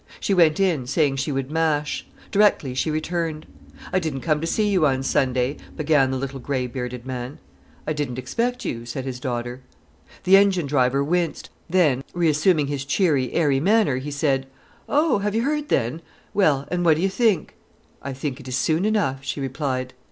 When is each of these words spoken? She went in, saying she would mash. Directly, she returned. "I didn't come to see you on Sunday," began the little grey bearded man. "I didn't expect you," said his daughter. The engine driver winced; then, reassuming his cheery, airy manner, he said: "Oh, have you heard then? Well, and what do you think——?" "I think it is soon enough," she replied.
She 0.19 0.33
went 0.33 0.59
in, 0.59 0.87
saying 0.87 1.17
she 1.17 1.31
would 1.31 1.51
mash. 1.51 2.07
Directly, 2.31 2.73
she 2.73 2.89
returned. 2.89 3.45
"I 3.93 3.99
didn't 3.99 4.21
come 4.21 4.41
to 4.41 4.47
see 4.47 4.67
you 4.67 4.87
on 4.87 5.03
Sunday," 5.03 5.57
began 5.77 6.09
the 6.09 6.17
little 6.17 6.39
grey 6.39 6.65
bearded 6.65 7.05
man. 7.05 7.37
"I 7.85 7.93
didn't 7.93 8.17
expect 8.17 8.65
you," 8.65 8.87
said 8.87 9.05
his 9.05 9.19
daughter. 9.19 9.61
The 10.23 10.37
engine 10.37 10.65
driver 10.65 11.03
winced; 11.03 11.51
then, 11.69 12.03
reassuming 12.15 12.65
his 12.65 12.83
cheery, 12.83 13.31
airy 13.33 13.59
manner, 13.59 13.97
he 13.97 14.09
said: 14.09 14.47
"Oh, 14.89 15.19
have 15.19 15.35
you 15.35 15.43
heard 15.43 15.69
then? 15.69 16.01
Well, 16.33 16.67
and 16.71 16.83
what 16.83 16.95
do 16.97 17.03
you 17.03 17.09
think——?" 17.09 17.53
"I 18.01 18.11
think 18.11 18.39
it 18.39 18.47
is 18.47 18.55
soon 18.57 18.85
enough," 18.85 19.23
she 19.23 19.39
replied. 19.39 19.93